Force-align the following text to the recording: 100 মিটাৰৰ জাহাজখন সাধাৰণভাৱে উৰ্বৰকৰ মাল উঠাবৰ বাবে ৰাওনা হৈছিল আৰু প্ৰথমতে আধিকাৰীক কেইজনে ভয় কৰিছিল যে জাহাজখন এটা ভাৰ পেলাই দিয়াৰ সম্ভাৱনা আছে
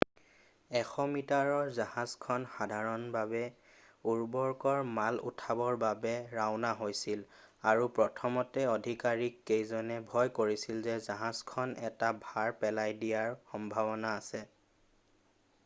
100 0.77 1.03
মিটাৰৰ 1.15 1.65
জাহাজখন 1.73 2.45
সাধাৰণভাৱে 2.53 3.41
উৰ্বৰকৰ 4.13 4.79
মাল 4.95 5.19
উঠাবৰ 5.31 5.75
বাবে 5.83 6.13
ৰাওনা 6.39 6.71
হৈছিল 6.79 7.21
আৰু 7.73 7.91
প্ৰথমতে 7.99 8.63
আধিকাৰীক 8.71 9.37
কেইজনে 9.51 9.97
ভয় 10.13 10.31
কৰিছিল 10.41 10.81
যে 10.89 10.95
জাহাজখন 11.09 11.75
এটা 11.91 12.09
ভাৰ 12.25 12.53
পেলাই 12.65 12.97
দিয়াৰ 13.05 13.37
সম্ভাৱনা 13.53 14.15
আছে 14.23 14.43